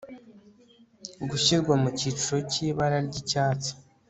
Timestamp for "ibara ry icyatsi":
2.67-3.71